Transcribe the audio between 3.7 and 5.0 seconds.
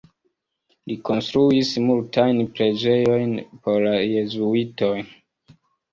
la Jezuitoj.